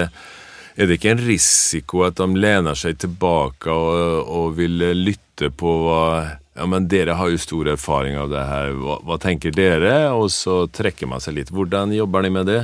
[0.77, 5.79] er det ikke en risiko at de lener seg tilbake og, og vil lytte på
[5.83, 6.05] hva
[6.55, 8.73] ja, men Dere har jo stor erfaring av det her.
[8.75, 10.11] Hva, hva tenker dere?
[10.15, 11.51] Og så trekker man seg litt.
[11.51, 12.61] Hvordan jobber de med det?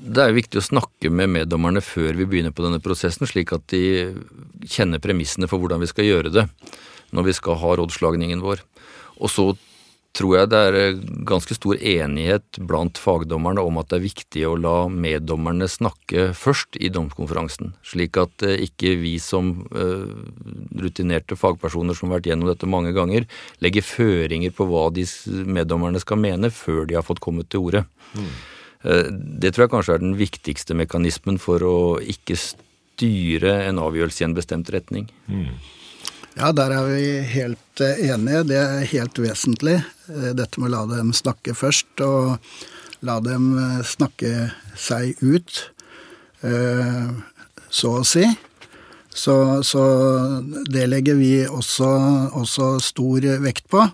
[0.00, 3.66] Det er viktig å snakke med meddommerne før vi begynner på denne prosessen, slik at
[3.72, 4.14] de
[4.64, 6.46] kjenner premissene for hvordan vi skal gjøre det
[7.10, 8.62] når vi skal ha rådslagningen vår.
[9.20, 9.50] Og så
[10.16, 10.96] tror jeg det er
[11.28, 16.78] ganske stor enighet blant fagdommerne om at det er viktig å la meddommerne snakke først
[16.82, 20.10] i domskonferansen, slik at eh, ikke vi som uh,
[20.82, 23.28] rutinerte fagpersoner som har vært gjennom dette mange ganger,
[23.62, 25.06] legger føringer på hva de
[25.46, 27.84] meddommerne skal mene før de har fått kommet til orde.
[28.18, 28.32] Mm.
[28.82, 34.24] Eh, det tror jeg kanskje er den viktigste mekanismen for å ikke styre en avgjørelse
[34.24, 35.10] i en bestemt retning.
[35.28, 35.52] Mm.
[36.38, 38.44] Ja, der er vi helt eh, enige.
[38.52, 39.80] Det er helt vesentlig.
[40.08, 42.38] Eh, dette med å la dem snakke først, og
[43.04, 43.54] la dem
[43.88, 45.54] snakke seg ut,
[47.72, 48.26] så å si.
[49.08, 49.84] Så, så
[50.68, 51.88] det legger vi også,
[52.36, 53.86] også, stor vekt på.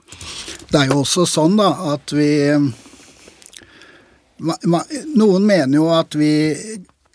[0.67, 2.27] Det er jo også sånn da at vi
[4.39, 6.33] Noen mener jo at vi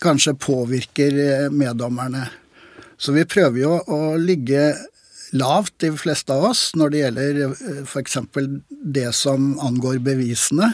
[0.01, 2.25] kanskje påvirker meddommerne.
[2.97, 4.71] Så vi prøver jo å ligge
[5.31, 8.17] lavt, de fleste av oss, når det gjelder eh, f.eks.
[8.69, 10.71] det som angår bevisene.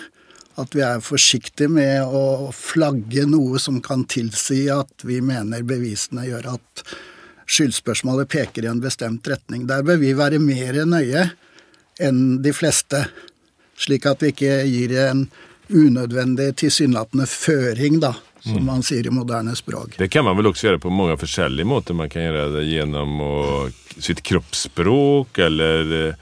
[0.58, 6.26] At vi er forsiktige med å flagge noe som kan tilsi at vi mener bevisene
[6.26, 6.84] gjør at
[7.48, 9.68] skyldspørsmålet peker i en bestemt retning.
[9.70, 11.30] Der bør vi være mer nøye
[12.02, 13.06] enn de fleste,
[13.78, 15.28] slik at vi ikke gir en
[15.70, 19.98] unødvendig tilsynelatende føring, da, som man sier i moderne språk.
[20.00, 21.98] Det kan man vel også gjøre på mange forskjellige måter.
[21.98, 23.36] Man kan gjøre det gjennom å,
[24.00, 26.14] sitt kroppsspråk, eller,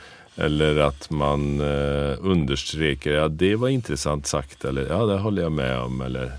[0.41, 5.58] eller at man uh, understreker ja, det var interessant sagt, eller ja, det holder jeg
[5.62, 6.38] med om, eller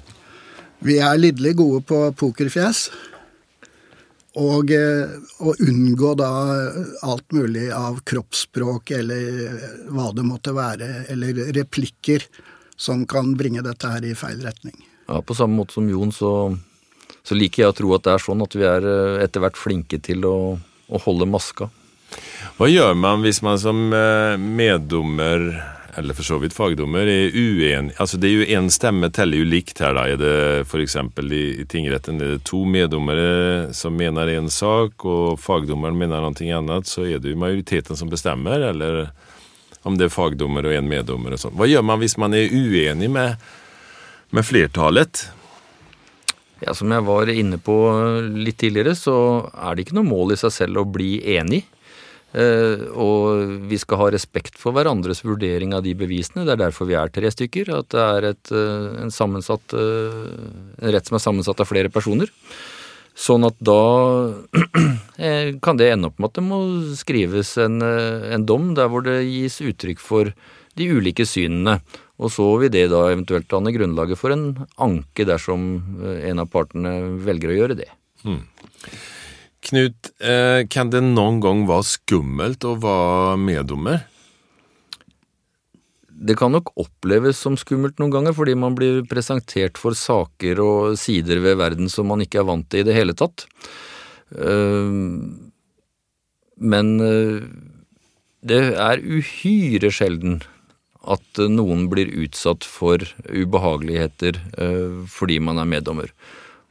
[0.86, 2.88] Vi er lidderlig gode på pokerfjes.
[4.36, 6.26] Og eh, å unngå da
[7.08, 9.54] alt mulig av kroppsspråk eller
[9.88, 12.26] hva det måtte være, eller replikker
[12.76, 14.76] som kan bringe dette her i feil retning.
[15.06, 16.56] Ja, På samme måte som Jon, så,
[17.22, 19.58] så, liker jeg å tro at det er sånn at vi er eh, etter hvert
[19.58, 21.70] flinke til å, å holde maska.
[22.58, 25.46] Hva gjør man hvis man som eh, meddommer,
[25.96, 29.48] eller for så vidt fagdommer, er uenig Altså det er jo én stemme teller jo
[29.48, 30.04] likt her, da.
[30.10, 30.34] Er det
[30.66, 30.98] f.eks.
[31.22, 36.58] I, i tingretten er det to meddommere som mener én sak, og fagdommeren mener noe
[36.58, 39.06] annet, så er det jo majoriteten som bestemmer, eller
[39.86, 41.54] om det er fagdommer og en meddommer og sånn.
[41.56, 43.38] Hva gjør man hvis man er uenig med
[44.34, 45.28] med flertallet?
[46.64, 47.76] Ja, Som jeg var inne på
[48.32, 49.16] litt tidligere, så
[49.52, 51.62] er det ikke noe mål i seg selv å bli enig.
[52.36, 56.44] Eh, og vi skal ha respekt for hverandres vurdering av de bevisene.
[56.44, 57.70] Det er derfor vi er tre stykker.
[57.76, 59.52] At det er et, eh, en, eh,
[60.82, 62.28] en rett som er sammensatt av flere personer.
[63.16, 63.80] Sånn at da
[65.64, 66.58] kan det ende opp med at det må
[66.98, 70.34] skrives en, en dom der hvor det gis uttrykk for
[70.76, 71.78] de ulike synene.
[72.16, 74.48] Og så vil det da eventuelt danne grunnlaget for en
[74.80, 75.66] anke dersom
[76.00, 76.94] eh, en av partene
[77.26, 77.90] velger å gjøre det.
[78.24, 78.42] Mm.
[79.66, 84.06] Knut, eh, kan det noen gang være skummelt å være meddommer?
[86.16, 90.96] Det kan nok oppleves som skummelt noen ganger, fordi man blir presentert for saker og
[91.00, 93.44] sider ved verden som man ikke er vant til i det hele tatt.
[94.32, 94.96] Eh,
[96.56, 96.92] men
[98.46, 100.40] det er uhyre sjelden
[101.06, 106.10] at noen blir utsatt for ubehageligheter eh, fordi man er meddommer.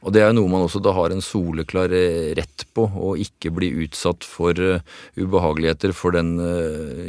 [0.04, 3.52] Og det er noe man også da har en soleklar eh, rett på, å ikke
[3.56, 4.84] bli utsatt for eh,
[5.16, 6.36] ubehageligheter for den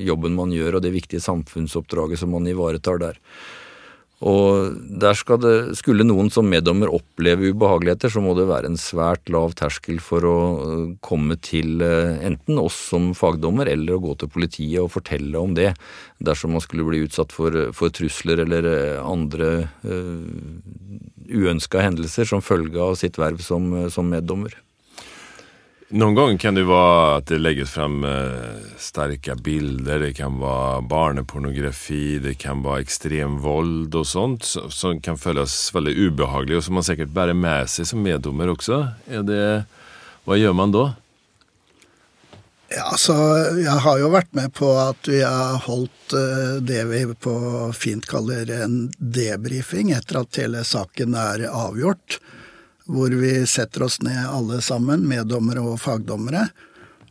[0.01, 3.21] jobben man gjør og det viktige samfunnsoppdraget som man ivaretar der.
[4.25, 9.29] Og der det, skulle noen som meddommer oppleve ubehageligheter, så må det være en svært
[9.29, 14.15] lav terskel for å øh, komme til øh, enten oss som fagdommer, eller å gå
[14.17, 15.75] til politiet og fortelle om det,
[16.17, 19.51] dersom man skulle bli utsatt for, for trusler eller øh, andre
[19.85, 20.25] uh,
[21.29, 24.55] uønska hendelser som følge av sitt verv som, som meddommer.
[25.87, 30.81] Noen ganger kan det være at det legges frem eh, sterke bilder, det kan være
[30.91, 36.75] barnepornografi, det kan være ekstrem vold og sånt, som kan føles veldig ubehagelig, og som
[36.75, 38.81] man sikkert bærer med seg som meddommer også.
[39.07, 39.45] Det,
[40.27, 40.83] hva gjør man da?
[42.67, 43.15] Ja, altså,
[43.55, 47.37] Jeg har jo vært med på at vi har holdt eh, det vi på
[47.71, 52.19] fint kaller en debrifing etter at hele saken er avgjort
[52.87, 56.47] hvor vi setter oss ned alle sammen, meddommere og fagdommere,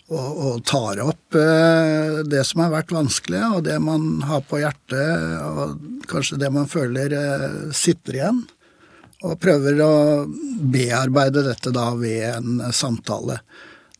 [0.06, 4.60] og, og tar opp eh, det som har vært vanskelig, og det man har på
[4.62, 8.44] hjertet, og kanskje det man føler eh, sitter igjen.
[9.26, 9.94] Og prøver å
[10.60, 13.40] bearbeide dette da ved en samtale.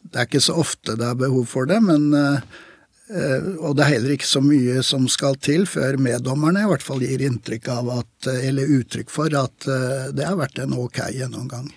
[0.06, 2.62] Det er ikke så ofte det er behov for det, men eh,
[3.06, 7.04] og det er heller ikke så mye som skal til før meddommerne i hvert fall
[7.06, 11.04] gir inntrykk av at, eh, eller uttrykk for at eh, det har vært en ok
[11.14, 11.68] gjennomgang.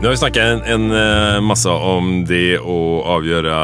[0.00, 2.78] Nå har vi snakket en, en, masse om det å
[3.18, 3.56] avgjøre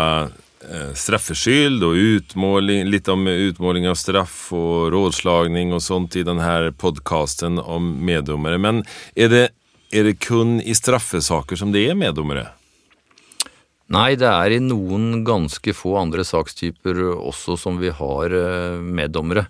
[0.99, 7.57] straffskyld og utmåling, litt om utmåling av straff og rådslagning og sånt i denne podkasten
[7.63, 8.59] om meddommere.
[8.61, 8.83] Men
[9.15, 9.45] er det
[9.90, 12.51] er det kun i straffesaker som det er meddommere?
[13.92, 19.46] Nei, det er i noen ganske få andre sakstyper også som vi har eh, meddommere.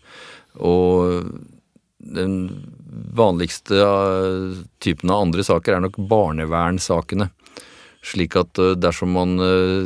[0.61, 1.31] Og
[1.97, 2.35] den
[3.17, 7.31] vanligste eh, typen av andre saker er nok barnevernssakene.
[8.05, 9.41] Slik at eh, dersom man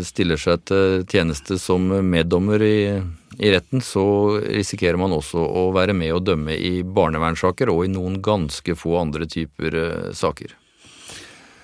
[0.07, 2.81] stiller seg til tjeneste som meddommer i,
[3.41, 4.05] i retten, så
[4.45, 8.99] risikerer man også å være med å dømme i barnevernssaker og i noen ganske få
[9.01, 9.79] andre typer
[10.17, 10.53] saker.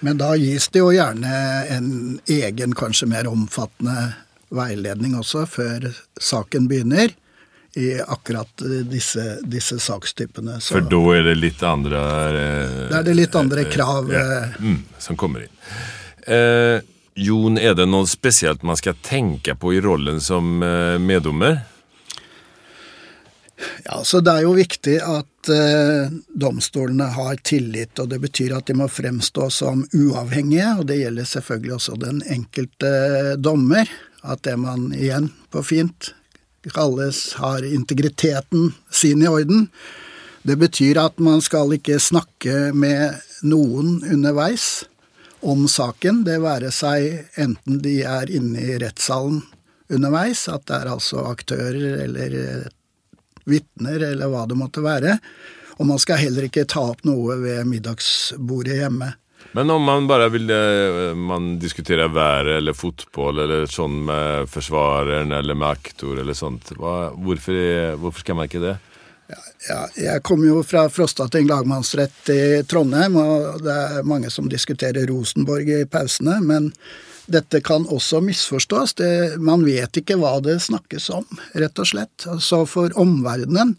[0.04, 1.36] Men da gis det jo gjerne
[1.72, 1.90] en
[2.28, 4.14] egen, kanskje mer omfattende
[4.54, 5.88] veiledning også, før
[6.20, 7.14] saken begynner
[7.76, 10.60] i akkurat disse, disse sakstypene.
[10.60, 14.08] Så, For da er det litt andre eh, Da er det litt andre krav.
[14.12, 14.60] Ja, eh.
[14.64, 15.52] mm, som kommer inn.
[16.24, 16.78] Eh,
[17.16, 21.62] Jon, er det noe spesielt man skal tenke på i rollen som eh, meddommer?
[23.86, 28.68] Ja, så Det er jo viktig at eh, domstolene har tillit, og det betyr at
[28.68, 30.74] de må fremstå som uavhengige.
[30.76, 32.92] og Det gjelder selvfølgelig også den enkelte
[33.40, 33.88] dommer.
[34.20, 36.12] At det man igjen på fint
[36.74, 39.68] kalles har integriteten sin i orden.
[40.42, 44.84] Det betyr at man skal ikke snakke med noen underveis
[45.40, 49.42] om saken, det være seg enten de er inne i rettssalen
[49.92, 52.66] underveis, at det er altså aktører eller
[53.46, 55.18] vitner eller hva det måtte være.
[55.76, 59.12] Og man skal heller ikke ta opp noe ved middagsbordet hjemme.
[59.56, 65.32] Men om man bare vil eh, man diskutere været eller fotball eller sånn med forsvareren
[65.36, 67.60] eller med aktor eller sånt, hva, hvorfor,
[68.00, 68.74] hvorfor, skal man ikke det?
[69.68, 75.08] Ja, jeg kommer jo fra Frostating lagmannsrett i Trondheim, og det er mange som diskuterer
[75.10, 76.38] Rosenborg i pausene.
[76.46, 76.70] Men
[77.26, 78.94] dette kan også misforstås.
[78.94, 79.10] Det,
[79.42, 81.26] man vet ikke hva det snakkes om,
[81.58, 82.28] rett og slett.
[82.38, 83.74] Så for omverdenen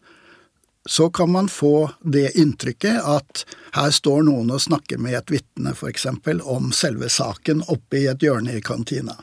[0.88, 3.44] så kan man få det inntrykket at
[3.76, 6.08] her står noen og snakker med et vitne f.eks.
[6.44, 9.18] om selve saken oppe i et hjørne i kantina.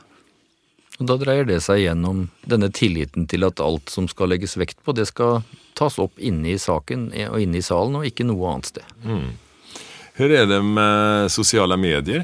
[0.99, 4.79] Og Da dreier det seg gjennom denne tilliten til at alt som skal legges vekt
[4.85, 5.43] på, det skal
[5.75, 8.95] tas opp inne i saken og inne i salen, og ikke noe annet sted.
[9.03, 9.33] Mm.
[10.15, 12.23] Hvor er det med sosiale medier?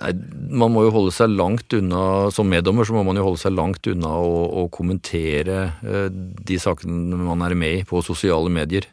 [0.00, 0.10] Nei,
[0.56, 3.52] man må jo holde seg langt unna Som meddommer så må man jo holde seg
[3.52, 8.86] langt unna å, å kommentere eh, de sakene man er med i på sosiale medier.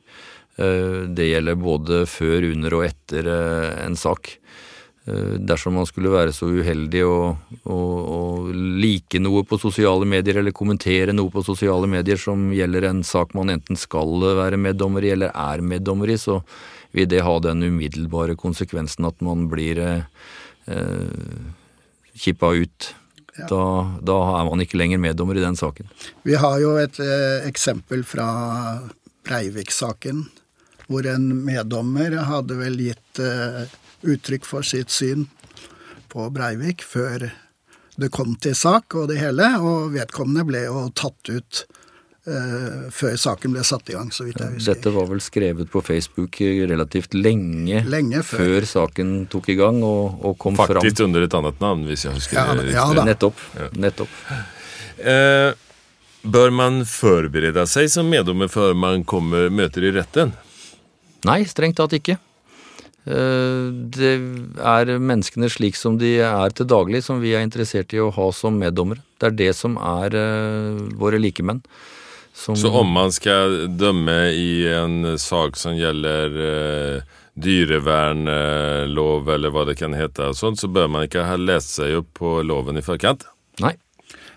[0.58, 4.36] Eh, det gjelder både før, under og etter eh, en sak.
[5.08, 7.20] Eh, dersom man skulle være så uheldig å,
[7.64, 7.76] å,
[8.16, 8.18] å,
[8.52, 13.32] like noe på sosiale medier eller kommentere noe på sosiale medier som gjelder en sak
[13.38, 16.42] man enten skal være meddommer i eller er meddommer i, så
[16.92, 20.04] vil det ha den umiddelbare konsekvensen at man blir eh,
[20.76, 21.40] eh,
[22.18, 22.92] kippa ut.
[23.38, 23.48] Ja.
[23.48, 23.64] Da,
[24.02, 25.88] da, er man ikke lenger meddommer i den saken.
[26.28, 28.28] Vi har jo et eh, eksempel fra
[29.24, 30.26] Breivik-saken,
[30.92, 33.68] hvor en meddommer hadde vel gitt eh,
[34.06, 35.28] uttrykk for sitt syn
[36.12, 37.30] på Breivik før
[37.98, 41.62] det kom til sak og det hele, og vedkommende ble jo tatt ut
[42.30, 44.76] eh, før saken ble satt i gang, så vidt jeg husker.
[44.76, 46.38] Dette var vel skrevet på Facebook
[46.70, 48.44] relativt lenge, lenge før.
[48.44, 48.68] før.
[48.74, 50.86] saken tok i gang og, og kom Faktisk fram.
[50.86, 53.42] Faktisk under et annet navn, hvis jeg husker ja, det ja, Nettopp.
[53.58, 53.72] Ja.
[53.88, 54.22] Nettopp.
[54.98, 55.50] Eh,
[56.38, 60.38] bør man forberede seg som meddommer før man kommer, møter i retten?
[61.26, 62.20] Nei, strengt tatt ikke.
[63.08, 64.14] Eh, det
[64.60, 68.32] er menneskene slik som de er til daglig, som vi er interessert i å ha
[68.36, 69.04] som meddommere.
[69.18, 71.64] Det er det som er eh, våre likemenn.
[72.38, 72.58] Som...
[72.60, 79.74] Så om man skal dømme i en sak som gjelder uh, dyrevernlov, eller hva det
[79.80, 83.26] kan hete, sånt, så bør man ikke ha lest seg opp på loven i forkant?
[83.64, 83.74] Nei.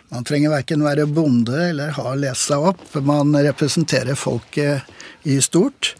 [0.09, 2.83] Man trenger verken være bonde eller ha lest seg opp.
[3.05, 4.89] Man representerer folket
[5.29, 5.93] i stort.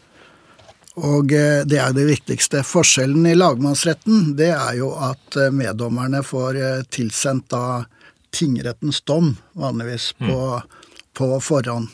[1.01, 2.65] Og eh, det er det viktigste.
[2.67, 6.59] Forskjellen i lagmannsretten det er jo at eh, meddommerne får
[6.93, 7.83] tilsendt da
[8.31, 10.79] tingrettens dom, vanligvis, på mm
[11.13, 11.89] på forhånd.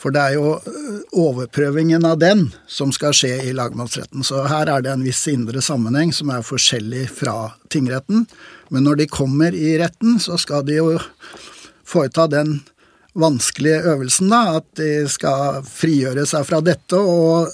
[0.00, 0.54] For det er jo
[1.12, 4.24] overprøvingen av den som skal skje i lagmannsretten.
[4.24, 8.24] Så her er det en viss indre sammenheng som er forskjellig fra tingretten.
[8.72, 10.94] Men når de kommer i retten, så skal de jo
[11.84, 12.62] foreta den
[13.12, 14.62] vanskelige øvelsen, da.
[14.62, 17.52] At de skal frigjøre seg fra dette og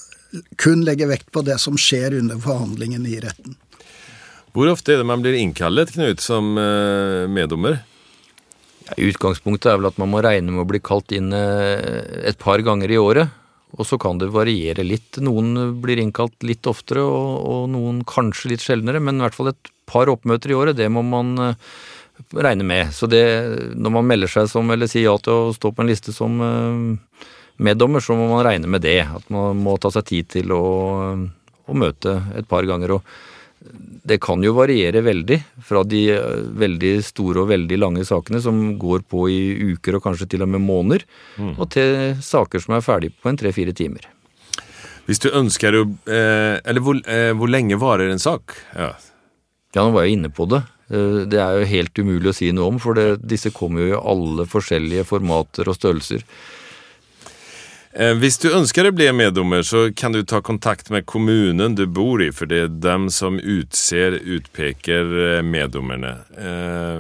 [0.61, 3.57] kun legge vekt på det som skjer under forhandlingen i retten.
[4.57, 7.29] Hvor ofte er det man blir innkallet, Knut, som meddommer?
[7.33, 7.79] meddommer?
[8.95, 12.63] Utgangspunktet er vel at man må regne med å bli kalt inn eh, et par
[12.63, 13.43] ganger i året.
[13.77, 15.19] Og så kan det variere litt.
[15.21, 19.03] Noen blir innkalt litt oftere, og, og, noen kanskje litt sjeldnere.
[19.03, 21.73] Men i hvert fall et par oppmøter i året, det må man eh,
[22.39, 22.95] regne med.
[22.95, 23.25] Så det,
[23.75, 26.39] når man melder seg som, eller sier ja til å stå på en liste som
[26.47, 27.27] eh,
[27.63, 29.01] meddommer, så må man regne med det.
[29.07, 30.65] At man må ta seg tid til å,
[31.17, 32.99] å møte et par ganger.
[32.99, 33.25] og
[34.07, 38.77] det kan jo variere veldig fra de eh, veldig store og veldig lange sakene som
[38.79, 39.41] går på i
[39.73, 41.07] uker og kanskje til og med måneder,
[41.39, 41.57] mm.
[41.57, 44.07] og til saker som er ferdig på en tre-fire timer.
[45.07, 48.57] Hvis du ønsker å eh, Eller hvor, eh, hvor, lenge varer en sak?
[48.75, 48.93] Ja.
[49.75, 50.65] ja, nå var jeg inne på det.
[50.91, 53.93] Eh, det er jo helt umulig å si noe om, for det, disse kommer jo
[53.95, 56.27] i alle forskjellige formater og størrelser.
[57.97, 61.87] Eh, hvis du ønsker å bli meddommer, så kan du ta kontakt med kommunen du
[61.89, 66.11] bor i, for det er dem som utser, utpeker eh, meddommerne.
[66.37, 66.99] Eh,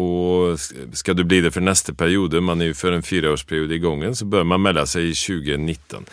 [0.00, 0.56] og
[0.96, 4.16] skal du bli det for neste periode, man er jo for en fireårsperiode i gangen,
[4.16, 6.06] så bør man melde seg i 2019.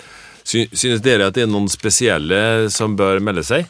[0.50, 3.70] Synes dere at det er noen spesielle som bør melde seg?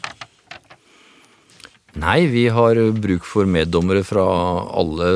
[2.00, 4.24] Nei, vi har bruk for meddommere fra
[4.78, 5.08] alle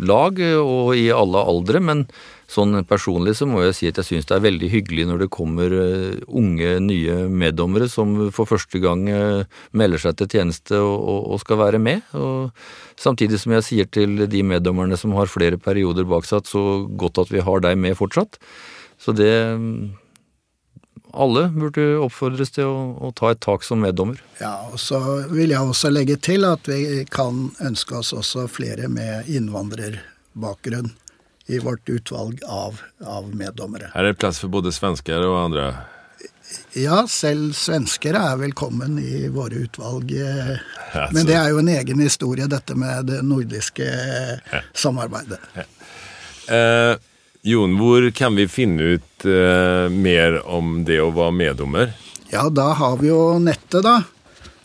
[0.00, 2.06] lag og i alle aldre, men
[2.46, 5.30] Sånn personlig så må jeg si at jeg syns det er veldig hyggelig når det
[5.34, 11.26] kommer eh, unge, nye meddommere som for første gang eh, melder seg til tjeneste og,
[11.34, 12.06] og skal være med.
[12.14, 12.54] Og
[13.02, 17.34] samtidig som jeg sier til de meddommerne som har flere perioder baksatt, så godt at
[17.34, 18.38] vi har deg med fortsatt.
[19.02, 19.32] Så det
[21.16, 22.78] alle burde oppfordres til å,
[23.08, 24.20] å, ta et tak som meddommer.
[24.40, 25.00] Ja, og Så
[25.32, 30.92] vil jeg også legge til at vi kan ønske oss også flere med innvandrerbakgrunn
[31.46, 33.90] i vårt utvalg av, av meddommere.
[33.94, 35.68] Her er det plass for både svensker og andre?
[36.76, 40.12] Ja, selv svensker er velkommen i våre utvalg.
[41.14, 43.86] Men det er jo en egen historie, dette med det nordiske
[44.74, 45.40] samarbeidet.
[45.56, 45.66] Ja.
[46.46, 46.94] Eh,
[47.46, 51.94] Jon, hvor kan vi finne ut eh, mer om det å være meddommer?
[52.30, 54.00] Ja, da har vi jo nettet, da.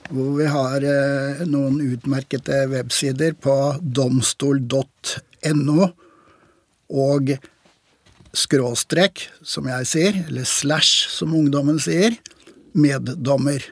[0.09, 4.71] Hvor vi har eh, noen utmerkede websider på domstol.no
[6.91, 7.33] og
[8.37, 12.15] skråstrek, som jeg sier, eller slash, som ungdommen sier,
[12.71, 13.63] meddommer.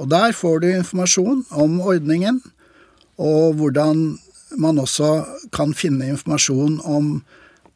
[0.00, 2.42] Og der får du informasjon om ordningen,
[3.20, 4.16] og hvordan
[4.58, 7.22] man også kan finne informasjon om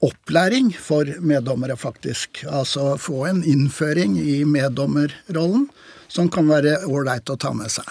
[0.05, 2.45] opplæring for meddommere, faktisk.
[2.47, 5.69] Altså få en innføring i meddommerrollen
[6.09, 7.89] som kan være ålreit å ta med seg.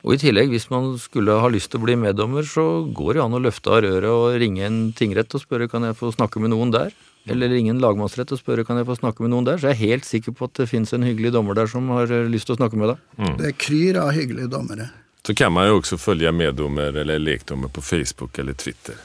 [0.00, 3.24] Og i tillegg, hvis man skulle ha lyst til å bli meddommer, så går det
[3.24, 6.40] an å løfte av røret og ringe en tingrett og spørre kan jeg få snakke
[6.40, 6.94] med noen der.
[7.28, 9.60] Eller ringe en lagmannsrett og spørre kan jeg få snakke med noen der.
[9.60, 12.08] Så jeg er helt sikker på at det fins en hyggelig dommer der som har
[12.32, 13.04] lyst til å snakke med deg.
[13.20, 13.36] Mm.
[13.42, 14.88] Det kryr av hyggelige dommere.
[15.20, 18.96] Så kan man jo også følge meddommer eller lekdommer på Facebook eller Twitter.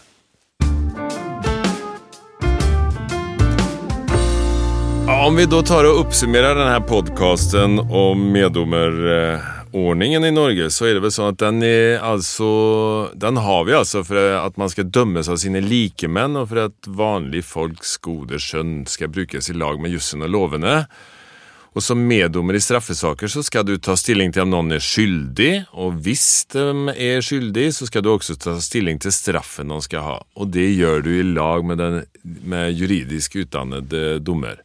[5.25, 10.87] Om vi da tar og oppsummerer denne podkasten om meddommer eh, ordningen i Norge så
[10.87, 12.47] er det vel sånn at den er altså
[13.19, 16.87] Den har vi altså for at man skal dømmes av sine likemenn, og for at
[16.87, 20.77] vanlige folks gode skjønn skal brukes i lag med jussen og lovene.
[21.75, 25.65] Og som meddommer i straffesaker så skal du ta stilling til om noen er skyldig,
[25.75, 30.05] og hvis de er skyldig, så skal du også ta stilling til straffen de skal
[30.05, 30.15] ha.
[30.39, 31.99] Og det gjør du i lag med den
[32.47, 34.63] med juridisk utdannede dommer.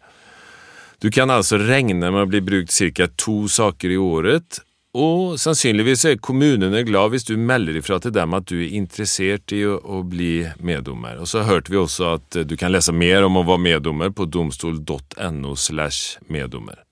[1.03, 3.09] Du kan altså regne med å bli brukt ca.
[3.17, 8.35] to saker i året, og sannsynligvis er kommunene glad hvis du melder ifra til dem
[8.35, 11.21] at du er interessert i å, å bli meddommer.
[11.23, 14.27] Og så hørte vi også at du kan lese mer om å være meddommer på
[14.27, 16.83] domstol.no slash meddommer.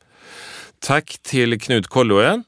[0.78, 2.44] Takk til Knut Kolloen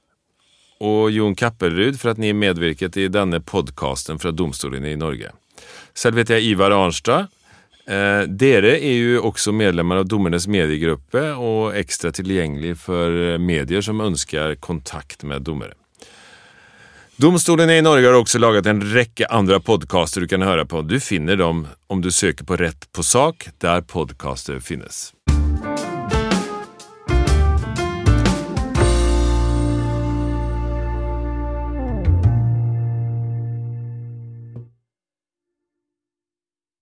[0.80, 5.34] og Jon Kappelrud for at ni medvirket i denne podkasten fra domstolene i Norge.
[5.98, 7.26] Selv heter jeg Ivar Arnstad.
[7.91, 14.03] Eh, dere er jo også medlemmer av Dommernes mediegruppe og ekstra tilgjengelig for medier som
[14.05, 15.74] ønsker kontakt med dommere.
[17.20, 20.80] Domstolen i Norge har også laget en rekke andre podkaster du kan høre på.
[20.88, 25.11] Du finner dem om du søker på Rett på sak, der podkaster finnes.